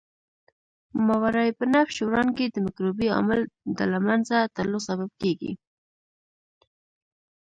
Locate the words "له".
3.91-3.99